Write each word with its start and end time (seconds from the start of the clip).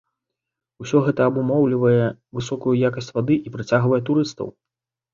Усё 0.83 1.01
гэта 1.07 1.21
абумоўлівае 1.33 2.03
высокую 2.39 2.75
якасць 2.89 3.15
вады 3.21 3.35
і 3.47 3.57
прыцягвае 3.57 4.05
турыстаў. 4.13 4.47